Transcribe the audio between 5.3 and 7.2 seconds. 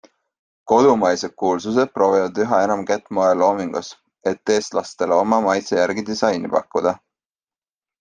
maitse järgi disaini pakkuda.